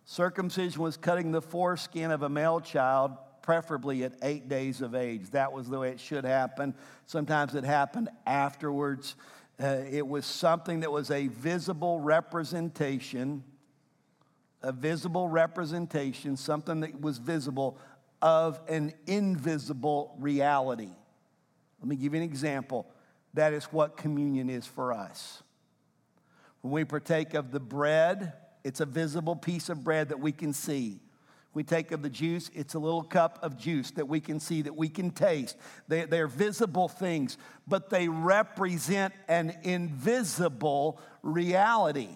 [0.05, 3.13] Circumcision was cutting the foreskin of a male child,
[3.43, 5.31] preferably at eight days of age.
[5.31, 6.75] That was the way it should happen.
[7.07, 9.15] Sometimes it happened afterwards.
[9.63, 13.45] Uh, it was something that was a visible representation,
[14.63, 17.79] a visible representation, something that was visible
[18.23, 20.91] of an invisible reality.
[21.81, 22.87] Let me give you an example.
[23.35, 25.43] That is what communion is for us.
[26.61, 30.53] When we partake of the bread, it's a visible piece of bread that we can
[30.53, 31.01] see.
[31.53, 34.63] We take of the juice, it's a little cup of juice that we can see,
[34.63, 35.57] that we can taste.
[35.89, 42.11] They, they're visible things, but they represent an invisible reality.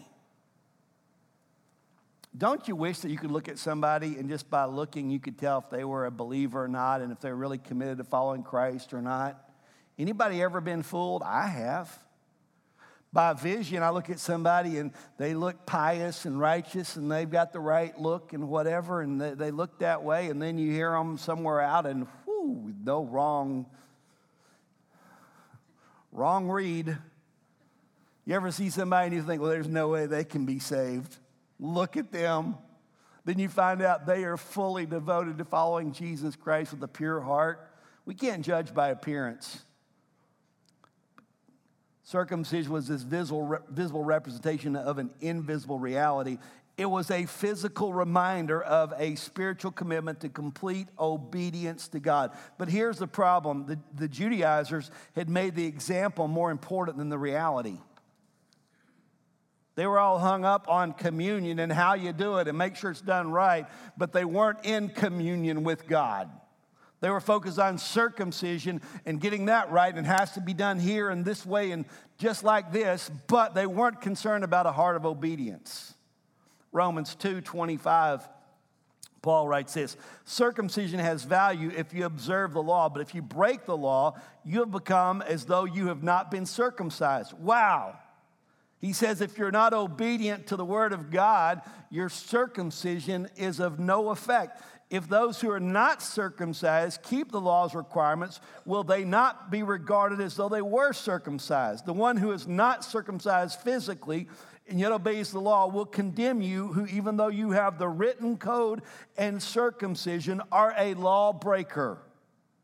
[2.36, 5.38] Don't you wish that you could look at somebody and just by looking, you could
[5.38, 8.42] tell if they were a believer or not and if they're really committed to following
[8.42, 9.50] Christ or not?
[9.98, 11.22] Anybody ever been fooled?
[11.24, 12.03] I have.
[13.14, 17.52] By vision, I look at somebody and they look pious and righteous and they've got
[17.52, 20.90] the right look and whatever, and they, they look that way, and then you hear
[20.90, 23.66] them somewhere out and whoo, no wrong,
[26.10, 26.98] wrong read.
[28.24, 31.16] You ever see somebody and you think, well, there's no way they can be saved?
[31.60, 32.56] Look at them.
[33.24, 37.20] Then you find out they are fully devoted to following Jesus Christ with a pure
[37.20, 37.70] heart.
[38.06, 39.62] We can't judge by appearance.
[42.04, 46.38] Circumcision was this visible, visible representation of an invisible reality.
[46.76, 52.32] It was a physical reminder of a spiritual commitment to complete obedience to God.
[52.58, 57.18] But here's the problem the, the Judaizers had made the example more important than the
[57.18, 57.78] reality.
[59.74, 62.90] They were all hung up on communion and how you do it and make sure
[62.90, 66.30] it's done right, but they weren't in communion with God.
[67.04, 71.10] They were focused on circumcision and getting that right and has to be done here
[71.10, 71.84] and this way and
[72.16, 75.92] just like this, but they weren't concerned about a heart of obedience.
[76.72, 78.26] Romans 2 25,
[79.20, 83.66] Paul writes this Circumcision has value if you observe the law, but if you break
[83.66, 87.34] the law, you have become as though you have not been circumcised.
[87.34, 87.98] Wow.
[88.84, 93.78] He says, if you're not obedient to the word of God, your circumcision is of
[93.78, 94.60] no effect.
[94.94, 100.20] If those who are not circumcised keep the law's requirements, will they not be regarded
[100.20, 101.84] as though they were circumcised?
[101.84, 104.28] The one who is not circumcised physically
[104.68, 108.36] and yet obeys the law will condemn you, who, even though you have the written
[108.36, 108.82] code
[109.18, 111.98] and circumcision, are a lawbreaker.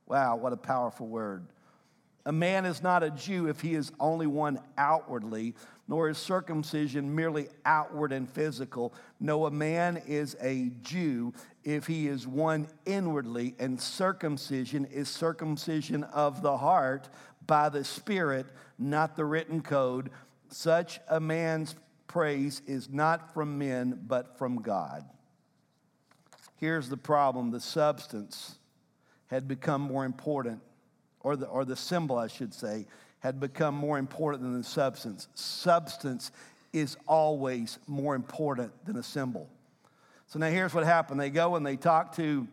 [0.07, 1.49] Wow, what a powerful word.
[2.27, 5.55] A man is not a Jew if he is only one outwardly,
[5.89, 8.95] nor is circumcision merely outward and physical.
[9.19, 11.33] No, a man is a Jew
[11.65, 17.09] if he is one inwardly, and circumcision is circumcision of the heart
[17.47, 18.47] by the Spirit,
[18.79, 20.11] not the written code.
[20.49, 21.75] Such a man's
[22.07, 25.05] praise is not from men, but from God.
[26.57, 28.57] Here's the problem the substance
[29.29, 30.61] had become more important,
[31.21, 32.87] or the, or the symbol, I should say,
[33.21, 35.29] had become more important than the substance.
[35.35, 36.33] Substance
[36.73, 39.49] is always more important than a symbol.
[40.31, 41.19] So now here's what happened.
[41.19, 42.47] They go and they talk to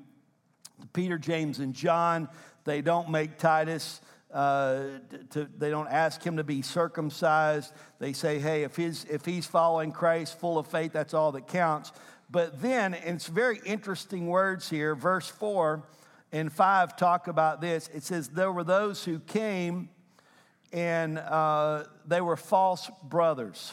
[0.93, 2.27] Peter, James, and John.
[2.63, 4.01] They don't make Titus.
[4.33, 4.85] Uh,
[5.29, 7.71] to, they don't ask him to be circumcised.
[7.99, 11.47] They say, hey, if he's, if he's following Christ full of faith, that's all that
[11.47, 11.91] counts.
[12.31, 15.83] But then, it's very interesting words here, verse 4
[16.31, 17.91] and 5 talk about this.
[17.93, 19.89] It says, There were those who came
[20.73, 23.71] and uh, they were false brothers,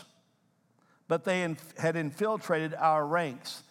[1.09, 3.63] but they inf- had infiltrated our ranks.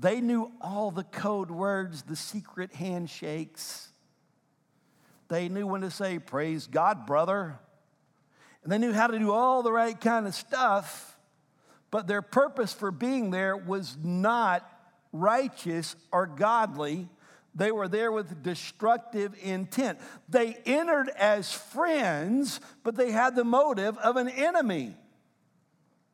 [0.00, 3.88] They knew all the code words, the secret handshakes.
[5.28, 7.58] They knew when to say, Praise God, brother.
[8.62, 11.18] And they knew how to do all the right kind of stuff,
[11.90, 14.68] but their purpose for being there was not
[15.12, 17.08] righteous or godly.
[17.54, 19.98] They were there with destructive intent.
[20.28, 24.94] They entered as friends, but they had the motive of an enemy.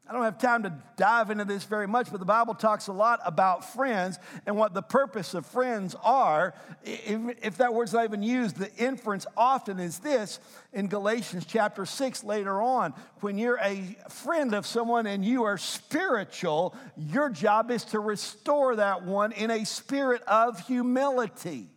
[0.07, 2.93] I don't have time to dive into this very much, but the Bible talks a
[2.93, 6.55] lot about friends and what the purpose of friends are.
[6.85, 10.41] If, if, that word's not even used, the inference often is this
[10.75, 12.93] in Galatians chapter 6 later on.
[13.21, 18.77] When you're a friend of someone and you are spiritual, your job is to restore
[18.77, 21.69] that one in a spirit of humility.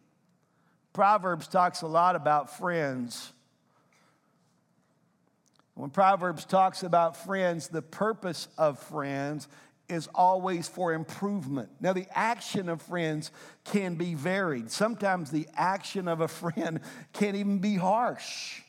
[0.91, 3.31] Proverbs talks a lot about friends.
[5.77, 9.47] When Proverbs talks about friends, the purpose of friends
[9.87, 11.69] is always for improvement.
[11.79, 13.29] Now, the action of friends
[13.63, 14.71] can be varied.
[14.71, 16.79] Sometimes the action of a friend
[17.13, 18.61] can even be harsh.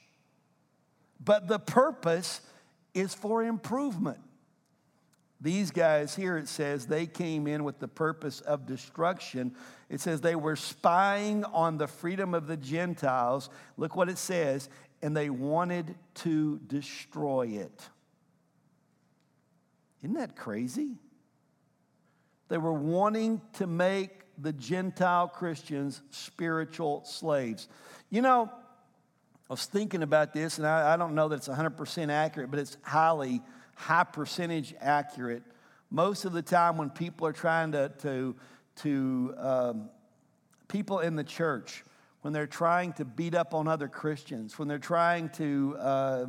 [1.19, 2.43] But the purpose
[2.93, 4.19] is for improvement.
[5.41, 9.55] These guys here, it says, they came in with the purpose of destruction.
[9.89, 13.49] It says they were spying on the freedom of the Gentiles.
[13.77, 14.69] Look what it says,
[15.03, 17.89] and they wanted to destroy it.
[20.03, 20.97] Isn't that crazy?
[22.49, 27.69] They were wanting to make the Gentile Christians spiritual slaves.
[28.11, 28.51] You know,
[29.51, 32.61] I was thinking about this, and I, I don't know that it's 100% accurate, but
[32.61, 33.43] it's highly,
[33.75, 35.43] high percentage accurate.
[35.91, 38.37] Most of the time, when people are trying to, to,
[38.77, 39.91] to um,
[40.69, 41.83] people in the church,
[42.29, 46.27] when they're trying to beat up on other Christians, when they're trying to, uh,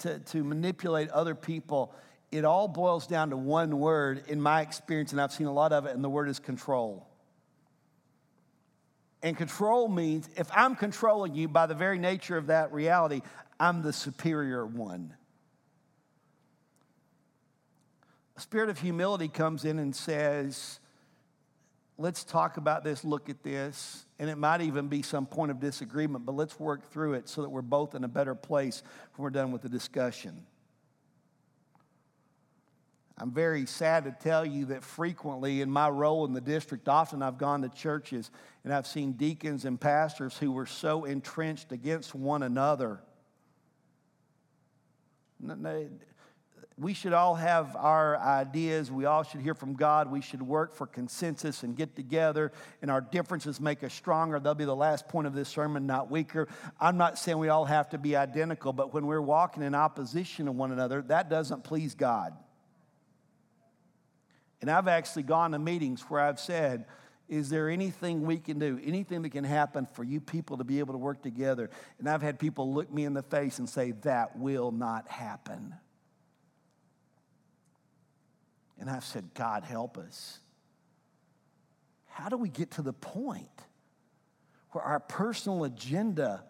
[0.00, 1.94] to, to manipulate other people,
[2.32, 5.72] it all boils down to one word in my experience, and I've seen a lot
[5.72, 7.06] of it, and the word is control.
[9.22, 13.20] And control means if I'm controlling you by the very nature of that reality,
[13.60, 15.14] I'm the superior one.
[18.36, 20.80] A spirit of humility comes in and says,
[21.98, 25.60] Let's talk about this, look at this, and it might even be some point of
[25.60, 28.82] disagreement, but let's work through it so that we're both in a better place
[29.14, 30.46] when we're done with the discussion.
[33.18, 37.22] I'm very sad to tell you that frequently in my role in the district, often
[37.22, 38.30] I've gone to churches
[38.64, 43.00] and I've seen deacons and pastors who were so entrenched against one another.
[46.78, 48.90] We should all have our ideas.
[48.90, 50.10] We all should hear from God.
[50.10, 54.38] We should work for consensus and get together, and our differences make us stronger.
[54.38, 56.48] That'll be the last point of this sermon, not weaker.
[56.80, 60.46] I'm not saying we all have to be identical, but when we're walking in opposition
[60.46, 62.34] to one another, that doesn't please God.
[64.60, 66.86] And I've actually gone to meetings where I've said,
[67.28, 70.80] is there anything we can do, anything that can happen for you people to be
[70.80, 71.70] able to work together?
[71.98, 75.74] And I've had people look me in the face and say, that will not happen.
[78.78, 80.40] And I've said, God, help us.
[82.06, 83.48] How do we get to the point
[84.72, 86.42] where our personal agenda,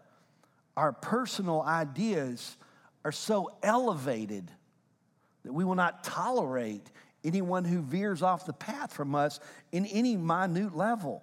[0.76, 2.56] our personal ideas
[3.04, 4.50] are so elevated
[5.44, 6.90] that we will not tolerate
[7.24, 11.22] anyone who veers off the path from us in any minute level.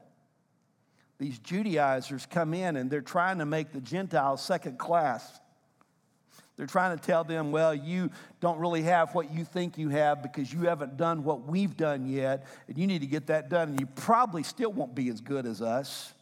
[1.17, 5.39] These Judaizers come in and they're trying to make the Gentiles second class.
[6.59, 10.21] They're trying to tell them, well, you don't really have what you think you have
[10.21, 13.69] because you haven't done what we've done yet, and you need to get that done,
[13.69, 16.13] and you probably still won't be as good as us.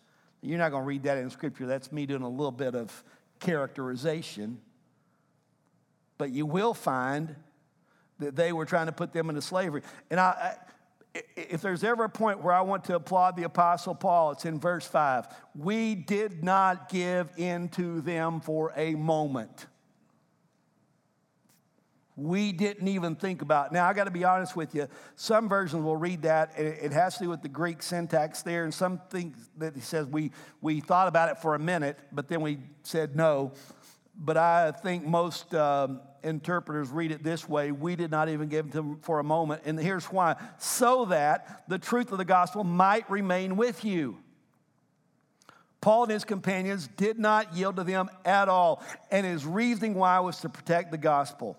[0.43, 1.65] You're not going to read that in Scripture.
[1.65, 3.03] That's me doing a little bit of
[3.39, 4.59] characterization.
[6.19, 7.35] But you will find
[8.19, 9.81] that they were trying to put them into slavery.
[10.11, 10.55] And I,
[11.15, 14.45] I, if there's ever a point where I want to applaud the Apostle Paul, it's
[14.45, 15.29] in verse 5.
[15.55, 19.65] We did not give in to them for a moment.
[22.17, 23.71] We didn't even think about.
[23.71, 24.87] Now I got to be honest with you.
[25.15, 26.57] Some versions will read that.
[26.57, 30.07] It has to do with the Greek syntax there, and some things that he says
[30.07, 33.51] we we thought about it for a minute, but then we said no.
[34.19, 38.71] But I think most um, interpreters read it this way we did not even give
[38.71, 39.61] them for a moment.
[39.65, 44.17] And here's why so that the truth of the gospel might remain with you.
[45.81, 50.19] Paul and his companions did not yield to them at all, and his reasoning why
[50.19, 51.55] was to protect the gospel.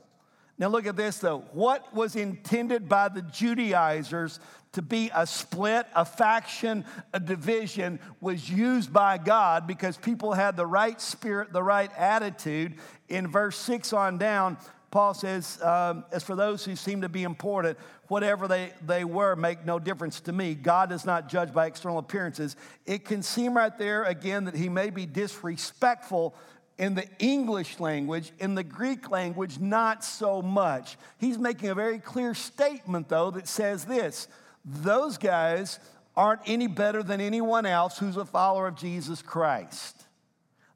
[0.59, 1.45] Now, look at this though.
[1.53, 4.41] What was intended by the Judaizers
[4.73, 10.57] to be a split, a faction, a division was used by God because people had
[10.57, 12.75] the right spirit, the right attitude.
[13.09, 14.59] In verse 6 on down,
[14.91, 19.37] Paul says, um, As for those who seem to be important, whatever they, they were
[19.37, 20.55] make no difference to me.
[20.55, 22.57] God does not judge by external appearances.
[22.87, 26.35] It can seem right there again that he may be disrespectful
[26.79, 30.97] in the English language, in the Greek language, not so much.
[31.19, 34.29] He's making a very clear statement, though, that says this
[34.65, 35.79] those guys
[36.17, 40.05] aren't any better than anyone else who's a follower of Jesus Christ.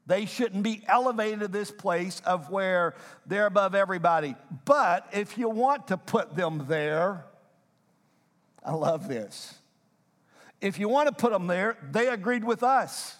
[0.05, 2.95] They shouldn't be elevated to this place of where
[3.25, 4.35] they're above everybody.
[4.65, 7.25] But if you want to put them there,
[8.65, 9.55] I love this.
[10.59, 13.15] If you want to put them there, they agreed with us.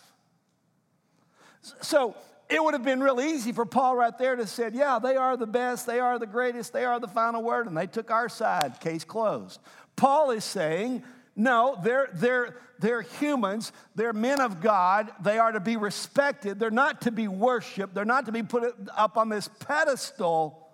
[1.81, 2.15] So
[2.49, 5.15] it would have been real easy for Paul right there to have said, yeah, they
[5.15, 8.11] are the best, they are the greatest, they are the final word, and they took
[8.11, 9.59] our side, case closed.
[9.95, 11.03] Paul is saying,
[11.35, 13.71] no, they're, they're, they're humans.
[13.95, 15.11] They're men of God.
[15.23, 16.59] They are to be respected.
[16.59, 17.95] They're not to be worshiped.
[17.95, 20.69] They're not to be put up on this pedestal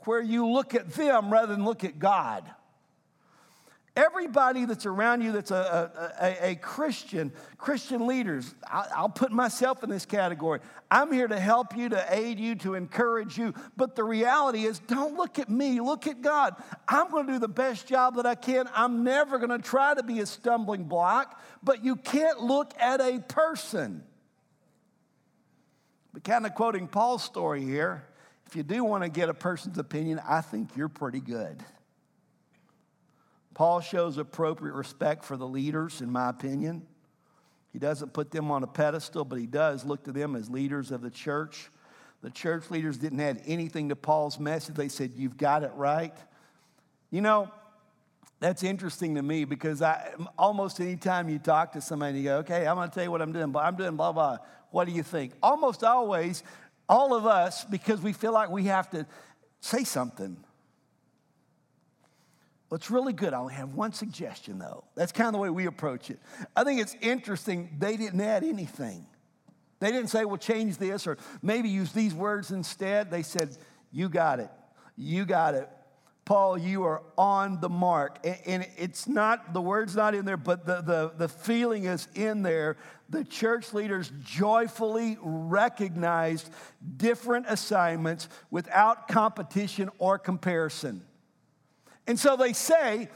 [0.00, 2.44] where you look at them rather than look at God.
[4.00, 9.82] Everybody that's around you that's a, a, a Christian, Christian leaders, I, I'll put myself
[9.82, 10.60] in this category.
[10.90, 13.54] I'm here to help you, to aid you, to encourage you.
[13.76, 16.54] But the reality is, don't look at me, look at God.
[16.88, 18.68] I'm going to do the best job that I can.
[18.74, 23.00] I'm never going to try to be a stumbling block, but you can't look at
[23.00, 24.02] a person.
[26.12, 28.04] But kind of quoting Paul's story here,
[28.46, 31.62] if you do want to get a person's opinion, I think you're pretty good.
[33.54, 36.86] Paul shows appropriate respect for the leaders, in my opinion.
[37.72, 40.90] He doesn't put them on a pedestal, but he does look to them as leaders
[40.90, 41.70] of the church.
[42.22, 44.74] The church leaders didn't add anything to Paul's message.
[44.74, 46.16] They said, You've got it right.
[47.10, 47.50] You know,
[48.40, 52.66] that's interesting to me because I, almost anytime you talk to somebody, you go, Okay,
[52.66, 54.38] I'm going to tell you what I'm doing, but I'm doing blah, blah.
[54.70, 55.32] What do you think?
[55.42, 56.42] Almost always,
[56.88, 59.06] all of us, because we feel like we have to
[59.60, 60.36] say something.
[62.72, 63.34] It's really good.
[63.34, 64.84] I only have one suggestion, though.
[64.94, 66.20] That's kind of the way we approach it.
[66.54, 69.06] I think it's interesting they didn't add anything.
[69.80, 73.10] They didn't say, well, change this or maybe use these words instead.
[73.10, 73.56] They said,
[73.90, 74.50] you got it.
[74.96, 75.68] You got it.
[76.26, 78.24] Paul, you are on the mark.
[78.46, 82.42] And it's not, the word's not in there, but the, the, the feeling is in
[82.42, 82.76] there.
[83.08, 86.48] The church leaders joyfully recognized
[86.96, 91.02] different assignments without competition or comparison.
[92.06, 93.08] And so they say,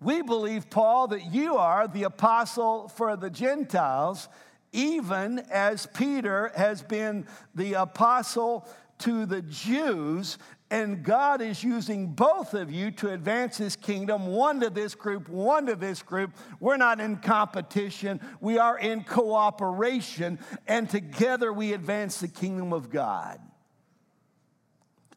[0.00, 4.28] We believe, Paul, that you are the apostle for the Gentiles,
[4.72, 8.68] even as Peter has been the apostle
[9.00, 10.38] to the Jews.
[10.70, 15.28] And God is using both of you to advance his kingdom, one to this group,
[15.28, 16.32] one to this group.
[16.60, 22.90] We're not in competition, we are in cooperation, and together we advance the kingdom of
[22.90, 23.40] God.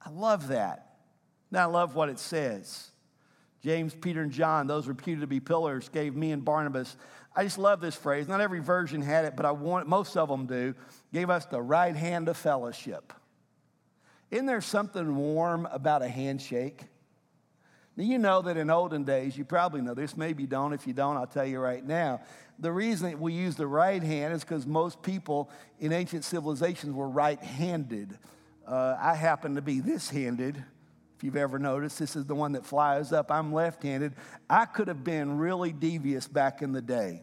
[0.03, 0.90] I love that.
[1.51, 2.91] Now, I love what it says.
[3.61, 6.95] James, Peter, and John, those reputed to be pillars, gave me and Barnabas.
[7.35, 8.27] I just love this phrase.
[8.27, 10.73] Not every version had it, but I want most of them do.
[11.13, 13.13] Gave us the right hand of fellowship.
[14.31, 16.83] Isn't there something warm about a handshake?
[17.97, 20.73] Now, you know that in olden days, you probably know this, maybe you don't.
[20.73, 22.21] If you don't, I'll tell you right now.
[22.57, 25.49] The reason we use the right hand is because most people
[25.79, 28.17] in ancient civilizations were right handed.
[28.65, 30.63] Uh, I happen to be this handed.
[31.21, 33.31] If you've ever noticed, this is the one that flies up.
[33.31, 34.15] I'm left handed.
[34.49, 37.21] I could have been really devious back in the day.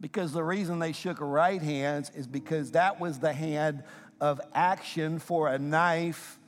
[0.00, 3.84] Because the reason they shook right hands is because that was the hand
[4.22, 6.38] of action for a knife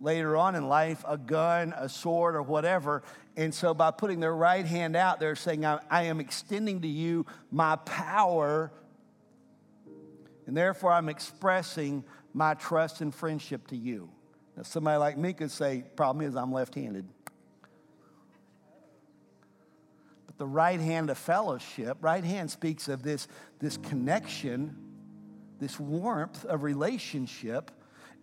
[0.00, 3.04] later on in life, a gun, a sword, or whatever.
[3.36, 6.88] And so by putting their right hand out, they're saying, I, I am extending to
[6.88, 8.72] you my power,
[10.48, 12.02] and therefore I'm expressing
[12.32, 14.10] my trust and friendship to you.
[14.56, 17.06] Now, somebody like me could say, problem is I'm left handed.
[20.26, 23.26] But the right hand of fellowship, right hand speaks of this,
[23.58, 24.76] this connection,
[25.58, 27.70] this warmth of relationship.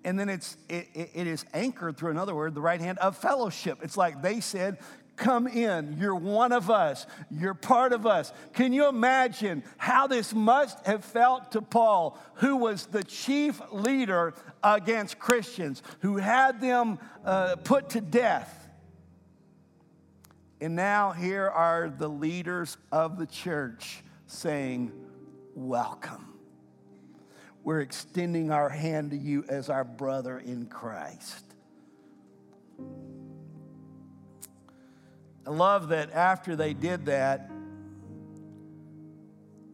[0.04, 3.80] And then it's, it, it is anchored through another word, the right hand of fellowship.
[3.84, 4.80] It's like they said,
[5.22, 5.98] Come in.
[6.00, 7.06] You're one of us.
[7.30, 8.34] You're part of us.
[8.54, 14.34] Can you imagine how this must have felt to Paul, who was the chief leader
[14.64, 18.68] against Christians, who had them uh, put to death?
[20.60, 24.92] And now here are the leaders of the church saying,
[25.54, 26.34] Welcome.
[27.64, 31.46] We're extending our hand to you as our brother in Christ.
[35.46, 37.50] I love that after they did that,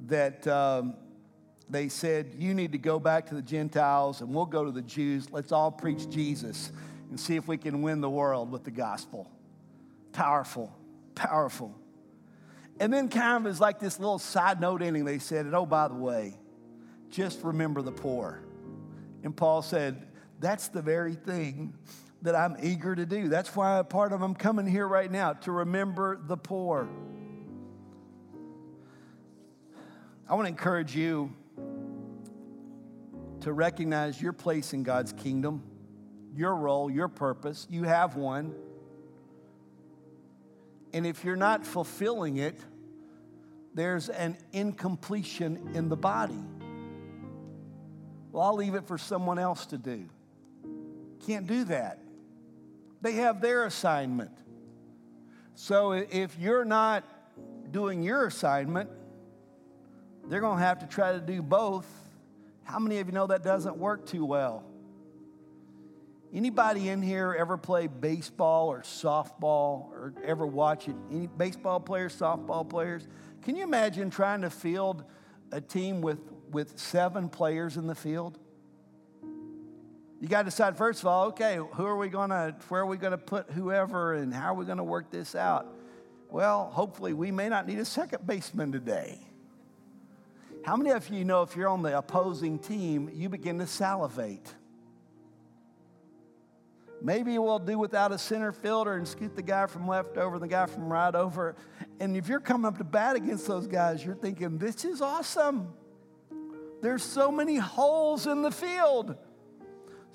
[0.05, 0.95] that um,
[1.70, 4.82] they said, You need to go back to the Gentiles and we'll go to the
[4.82, 5.32] Jews.
[5.32, 6.72] Let's all preach Jesus
[7.09, 9.30] and see if we can win the world with the gospel.
[10.13, 10.74] Powerful,
[11.15, 11.76] powerful.
[12.80, 15.65] And then, kind of as like this little side note ending, they said, and oh,
[15.65, 16.36] by the way,
[17.09, 18.41] just remember the poor.
[19.24, 20.07] And Paul said,
[20.39, 21.74] That's the very thing
[22.28, 23.30] that I'm eager to do.
[23.30, 26.89] That's why a part of I'm coming here right now to remember the poor.
[30.28, 31.34] I want to encourage you
[33.39, 35.63] to recognize your place in God's kingdom,
[36.36, 37.65] your role, your purpose.
[37.69, 38.53] You have one.
[40.91, 42.59] And if you're not fulfilling it,
[43.73, 46.43] there's an incompletion in the body.
[48.34, 50.09] Well, I'll leave it for someone else to do.
[51.25, 52.01] Can't do that.
[53.01, 54.31] They have their assignment.
[55.55, 57.03] So if you're not
[57.71, 58.89] doing your assignment,
[60.27, 61.87] they're going to have to try to do both.
[62.63, 64.63] How many of you know that doesn't work too well?
[66.33, 70.95] Anybody in here ever play baseball or softball or ever watch it?
[71.09, 73.07] Any baseball players, softball players?
[73.43, 75.05] Can you imagine trying to field
[75.51, 76.19] a team with,
[76.51, 78.37] with seven players in the field?
[80.20, 82.86] You got to decide first of all, okay, who are we going to, where are
[82.86, 85.68] we going to put whoever, and how are we going to work this out?
[86.30, 89.20] Well, hopefully, we may not need a second baseman today.
[90.65, 94.53] How many of you know if you're on the opposing team, you begin to salivate?
[97.01, 100.47] Maybe we'll do without a center fielder and scoot the guy from left over, the
[100.47, 101.55] guy from right over.
[101.99, 105.74] And if you're coming up to bat against those guys, you're thinking, this is awesome.
[106.82, 109.15] There's so many holes in the field,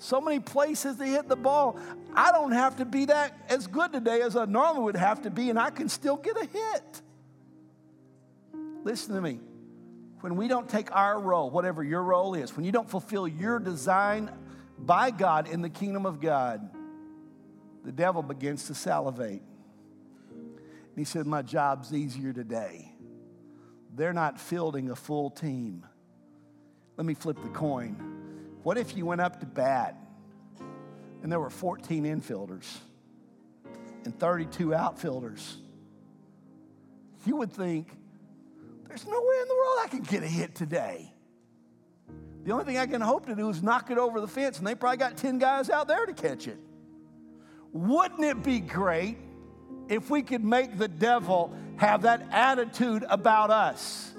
[0.03, 1.79] so many places to hit the ball.
[2.13, 5.31] I don't have to be that as good today as I normally would have to
[5.31, 7.01] be, and I can still get a hit.
[8.83, 9.39] Listen to me.
[10.19, 13.59] When we don't take our role, whatever your role is, when you don't fulfill your
[13.59, 14.29] design
[14.77, 16.69] by God in the kingdom of God,
[17.85, 19.41] the devil begins to salivate.
[20.31, 22.93] And he said, My job's easier today.
[23.95, 25.85] They're not fielding a full team.
[26.97, 28.12] Let me flip the coin.
[28.63, 29.97] What if you went up to bat
[31.21, 32.65] and there were 14 infielders
[34.05, 35.57] and 32 outfielders?
[37.25, 37.89] You would think,
[38.87, 41.11] there's no way in the world I can get a hit today.
[42.43, 44.67] The only thing I can hope to do is knock it over the fence, and
[44.67, 46.57] they probably got 10 guys out there to catch it.
[47.71, 49.17] Wouldn't it be great
[49.89, 54.12] if we could make the devil have that attitude about us?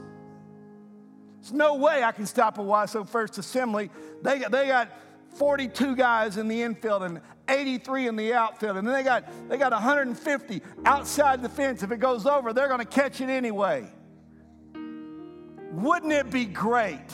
[1.44, 3.90] There's no way I can stop a YSO First Assembly.
[4.22, 4.88] They got, they got
[5.34, 9.58] 42 guys in the infield and 83 in the outfield, and then they got, they
[9.58, 11.82] got 150 outside the fence.
[11.82, 13.86] If it goes over, they're going to catch it anyway.
[15.72, 17.10] Wouldn't it be great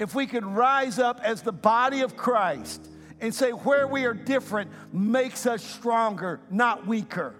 [0.00, 2.88] if we could rise up as the body of Christ
[3.20, 7.36] and say, where we are different makes us stronger, not weaker.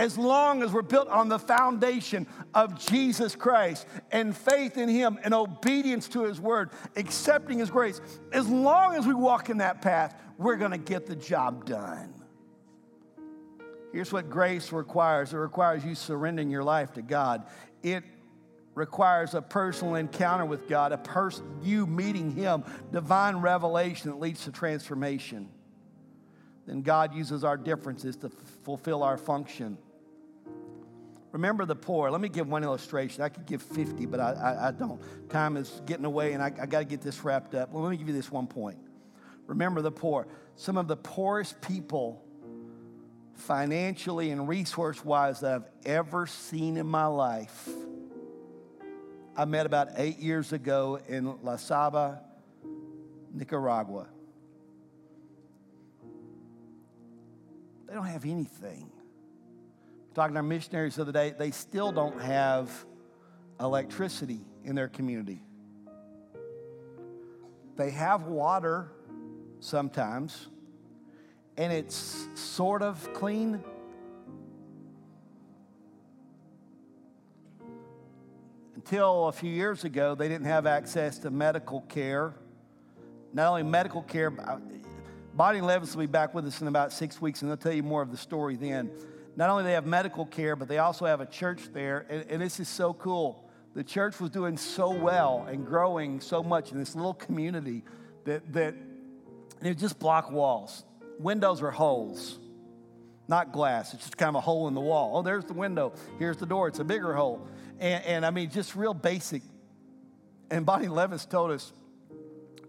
[0.00, 5.18] As long as we're built on the foundation of Jesus Christ and faith in Him
[5.22, 8.00] and obedience to His word, accepting His grace,
[8.32, 12.14] as long as we walk in that path, we're gonna get the job done.
[13.92, 17.44] Here's what grace requires it requires you surrendering your life to God.
[17.82, 18.02] It
[18.74, 24.44] requires a personal encounter with God, a person, you meeting Him, divine revelation that leads
[24.44, 25.50] to transformation.
[26.66, 28.32] Then God uses our differences to f-
[28.64, 29.76] fulfill our function.
[31.32, 32.10] Remember the poor.
[32.10, 33.22] Let me give one illustration.
[33.22, 35.00] I could give 50, but I, I, I don't.
[35.28, 37.70] Time is getting away, and I, I got to get this wrapped up.
[37.70, 38.78] Well, let me give you this one point.
[39.46, 40.26] Remember the poor.
[40.56, 42.24] Some of the poorest people,
[43.34, 47.68] financially and resource wise, that I've ever seen in my life
[49.40, 52.20] I met about eight years ago in La Saba,
[53.32, 54.06] Nicaragua.
[57.86, 58.90] They don't have anything.
[60.20, 62.70] Talking to our missionaries the other day, they still don't have
[63.58, 65.42] electricity in their community.
[67.76, 68.92] They have water
[69.60, 70.48] sometimes,
[71.56, 73.64] and it's sort of clean,
[78.74, 82.34] Until a few years ago, they didn't have access to medical care.
[83.32, 84.58] Not only medical care, uh,
[85.32, 87.82] Bonnie Levis will be back with us in about six weeks, and they'll tell you
[87.82, 88.90] more of the story then.
[89.36, 92.42] Not only they have medical care, but they also have a church there, and, and
[92.42, 93.48] this is so cool.
[93.74, 97.84] The church was doing so well and growing so much in this little community
[98.24, 98.74] that, that
[99.62, 100.84] it was just block walls.
[101.18, 102.38] Windows are holes,
[103.28, 103.94] not glass.
[103.94, 105.16] It's just kind of a hole in the wall.
[105.16, 105.92] Oh, there's the window.
[106.18, 106.66] Here's the door.
[106.68, 107.46] It's a bigger hole.
[107.78, 109.42] And, and I mean, just real basic.
[110.50, 111.72] And Bonnie Levis told us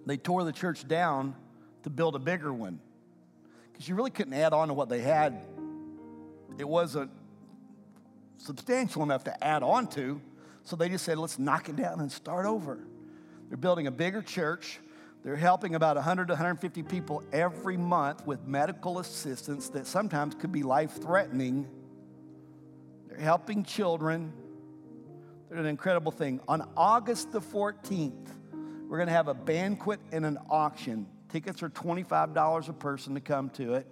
[0.05, 1.35] they tore the church down
[1.83, 2.79] to build a bigger one
[3.71, 5.41] because you really couldn't add on to what they had.
[6.57, 7.11] It wasn't
[8.37, 10.21] substantial enough to add on to.
[10.63, 12.79] So they just said, let's knock it down and start over.
[13.49, 14.79] They're building a bigger church.
[15.23, 20.51] They're helping about 100 to 150 people every month with medical assistance that sometimes could
[20.51, 21.67] be life threatening.
[23.07, 24.33] They're helping children
[25.51, 26.39] They're an incredible thing.
[26.47, 28.29] On August the 14th,
[28.87, 31.07] we're going to have a banquet and an auction.
[31.27, 33.85] Tickets are $25 a person to come to it.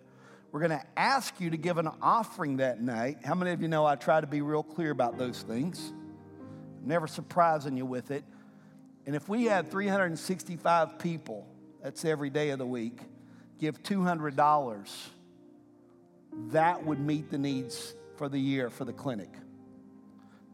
[0.51, 3.19] We're going to ask you to give an offering that night.
[3.23, 5.93] How many of you know I try to be real clear about those things?
[6.83, 8.23] Never surprising you with it.
[9.05, 11.47] And if we had 365 people,
[11.83, 12.99] that's every day of the week,
[13.59, 14.89] give $200,
[16.51, 19.29] that would meet the needs for the year for the clinic.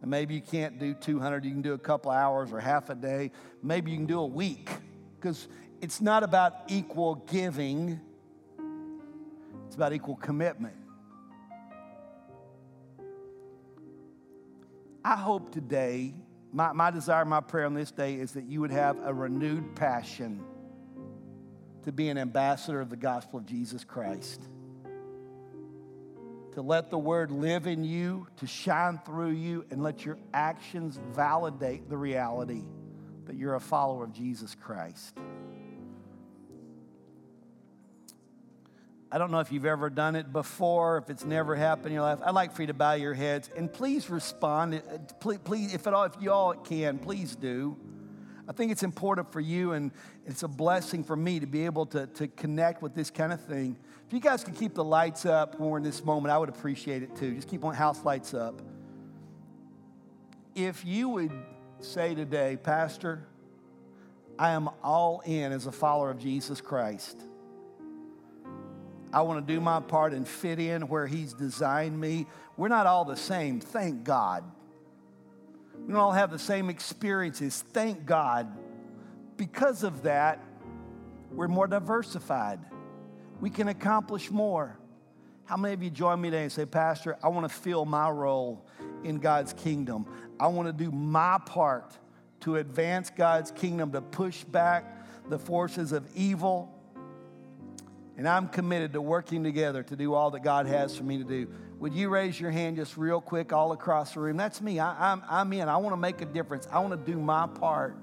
[0.01, 2.95] And maybe you can't do 200, you can do a couple hours or half a
[2.95, 3.31] day.
[3.63, 4.69] Maybe you can do a week
[5.19, 5.47] because
[5.81, 7.99] it's not about equal giving,
[9.76, 10.78] it's about equal commitment.
[15.03, 16.13] I hope today,
[16.53, 19.76] my, my desire, my prayer on this day is that you would have a renewed
[19.76, 20.41] passion
[21.84, 24.41] to be an ambassador of the gospel of Jesus Christ.
[26.53, 30.97] To let the word live in you, to shine through you, and let your actions
[31.11, 32.63] validate the reality
[33.26, 35.17] that you're a follower of Jesus Christ.
[39.16, 42.01] I don't know if you've ever done it before, if it's never happened in your
[42.01, 42.20] life.
[42.22, 44.76] I'd like for you to bow your heads and please respond.
[44.76, 47.78] Uh, please, please if at all, if you all can, please do.
[48.45, 49.91] I think it's important for you and
[50.26, 53.39] it's a blessing for me to be able to, to connect with this kind of
[53.39, 53.78] thing.
[54.05, 56.49] If you guys could keep the lights up when we're in this moment, I would
[56.49, 57.36] appreciate it too.
[57.36, 58.61] Just keep on house lights up.
[60.55, 61.32] If you would
[61.80, 63.26] say today, Pastor,
[64.38, 67.18] I am all in as a follower of Jesus Christ.
[69.13, 72.27] I want to do my part and fit in where He's designed me.
[72.57, 74.43] We're not all the same, thank God.
[75.85, 78.47] We don't all have the same experiences, thank God.
[79.37, 80.43] Because of that,
[81.31, 82.59] we're more diversified.
[83.41, 84.77] We can accomplish more.
[85.45, 88.09] How many of you join me today and say, Pastor, I want to fill my
[88.09, 88.65] role
[89.03, 90.07] in God's kingdom?
[90.39, 91.97] I want to do my part
[92.41, 96.74] to advance God's kingdom, to push back the forces of evil
[98.18, 101.24] and I'm committed to working together to do all that God has for me to
[101.24, 101.47] do.
[101.80, 104.38] Would you raise your hand just real quick all across the room?
[104.38, 104.80] That's me.
[104.80, 105.68] I, am I'm, I'm in.
[105.68, 106.68] I want to make a difference.
[106.72, 107.97] I want to do my part.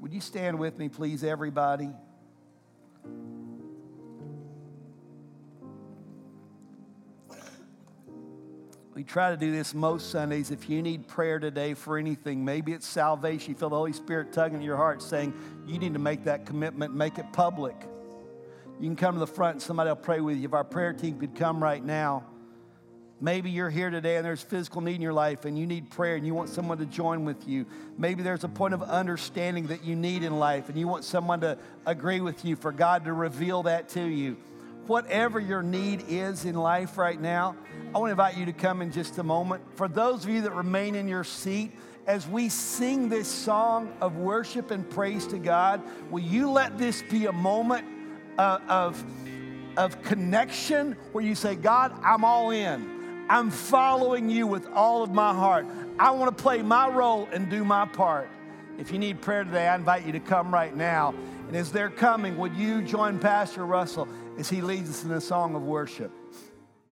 [0.00, 1.90] Would you stand with me, please, everybody?
[9.00, 10.50] We try to do this most Sundays.
[10.50, 14.30] If you need prayer today for anything, maybe it's salvation, you feel the Holy Spirit
[14.30, 15.32] tugging at your heart saying,
[15.66, 17.74] you need to make that commitment, make it public.
[18.78, 20.44] You can come to the front and somebody will pray with you.
[20.44, 22.26] If our prayer team could come right now,
[23.22, 26.16] maybe you're here today and there's physical need in your life and you need prayer
[26.16, 27.64] and you want someone to join with you.
[27.96, 31.40] Maybe there's a point of understanding that you need in life and you want someone
[31.40, 34.36] to agree with you for God to reveal that to you.
[34.90, 37.54] Whatever your need is in life right now,
[37.94, 39.62] I want to invite you to come in just a moment.
[39.76, 41.70] For those of you that remain in your seat,
[42.08, 45.80] as we sing this song of worship and praise to God,
[46.10, 47.86] will you let this be a moment
[48.36, 49.04] uh, of,
[49.76, 53.26] of connection where you say, God, I'm all in.
[53.28, 55.66] I'm following you with all of my heart.
[56.00, 58.28] I want to play my role and do my part.
[58.76, 61.14] If you need prayer today, I invite you to come right now.
[61.46, 64.08] And as they're coming, would you join Pastor Russell
[64.40, 66.10] as he leads us in a song of worship?